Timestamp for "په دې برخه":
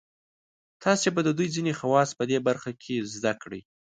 2.17-2.71